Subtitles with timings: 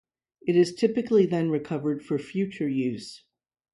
[0.41, 3.23] It is typically then recovered for future use.